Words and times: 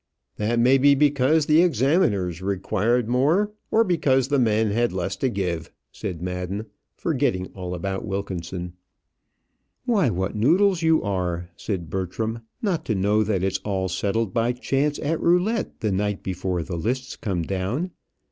"That 0.37 0.57
may 0.57 0.79
be 0.79 0.95
because 0.95 1.45
the 1.45 1.61
examiners 1.61 2.41
required 2.41 3.07
more, 3.07 3.51
or 3.69 3.83
because 3.83 4.29
the 4.29 4.39
men 4.39 4.71
had 4.71 4.91
less 4.91 5.15
to 5.17 5.29
give," 5.29 5.71
said 5.91 6.23
Madden, 6.23 6.65
forgetting 6.95 7.49
all 7.53 7.75
about 7.75 8.03
Wilkinson. 8.03 8.73
"Why, 9.85 10.09
what 10.09 10.35
noodles 10.35 10.81
you 10.81 11.03
are," 11.03 11.51
said 11.55 11.91
Bertram, 11.91 12.39
"not 12.63 12.83
to 12.85 12.95
know 12.95 13.21
that 13.23 13.43
it's 13.43 13.59
all 13.59 13.89
settled 13.89 14.33
by 14.33 14.53
chance 14.53 14.97
at 15.03 15.21
roulette 15.21 15.81
the 15.81 15.91
night 15.91 16.23
before 16.23 16.63
the 16.63 16.77
lists 16.77 17.15
come 17.15 17.43
down! 17.43 17.91